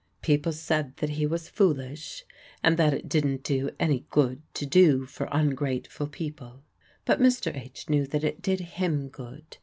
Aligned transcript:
People 0.23 0.51
said 0.51 0.97
that 0.97 1.11
he 1.11 1.27
was 1.27 1.47
foolish, 1.47 2.25
and 2.63 2.75
that 2.77 2.91
it 2.91 3.07
didn't 3.07 3.43
do 3.43 3.69
any 3.79 4.07
good 4.09 4.41
to 4.55 4.65
do 4.65 5.05
for 5.05 5.29
ungrateful 5.31 6.07
people; 6.07 6.63
but 7.05 7.19
Mr. 7.21 7.55
H. 7.55 7.87
knew 7.87 8.07
that 8.07 8.23
it 8.23 8.41
did 8.41 8.61
him 8.61 9.09
good. 9.09 9.57